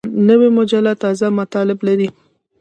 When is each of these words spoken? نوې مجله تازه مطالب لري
نوې 0.27 0.49
مجله 0.57 0.91
تازه 1.03 1.27
مطالب 1.39 1.79
لري 1.87 2.07